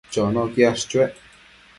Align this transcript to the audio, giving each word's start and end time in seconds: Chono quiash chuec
Chono 0.13 0.41
quiash 0.53 0.83
chuec 0.89 1.13